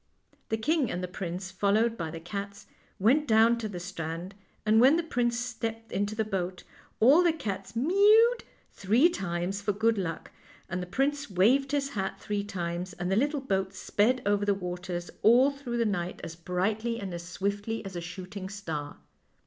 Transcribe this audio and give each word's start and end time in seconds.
The 0.49 0.57
king 0.57 0.89
and 0.89 1.03
the 1.03 1.07
prince, 1.07 1.51
followed 1.51 1.95
by 1.95 2.09
the 2.09 2.19
cats, 2.19 2.65
went 2.97 3.27
down 3.27 3.59
to 3.59 3.69
the 3.69 3.79
strand, 3.79 4.33
and 4.65 4.81
when 4.81 4.95
the 4.95 5.03
prince 5.03 5.37
stepped 5.39 5.91
into 5.91 6.15
the 6.15 6.25
boat 6.25 6.63
all 6.99 7.21
the 7.21 7.31
cats" 7.31 7.75
mewed" 7.75 8.43
three 8.81 9.09
times 9.09 9.61
for 9.61 9.73
good 9.73 9.99
luck, 9.99 10.31
and 10.67 10.81
the 10.81 10.87
prince 10.87 11.29
waved 11.29 11.71
his 11.71 11.89
hat 11.89 12.19
three 12.19 12.43
times, 12.43 12.93
and 12.93 13.11
the 13.11 13.15
little 13.15 13.41
boat 13.41 13.75
sped 13.75 14.23
over 14.25 14.43
the 14.43 14.55
waters 14.55 15.11
all 15.21 15.51
through 15.51 15.77
the 15.77 15.85
night 15.85 16.19
as 16.23 16.35
brightly 16.35 16.99
and 16.99 17.13
as 17.13 17.37
THE 17.37 17.43
LITTLE 17.43 17.57
WHITE 17.57 17.63
CAT 17.63 17.67
147 17.85 17.85
swiftly 17.85 17.85
as 17.85 17.95
a 17.95 18.01
shooting 18.01 18.49
star. 18.49 18.97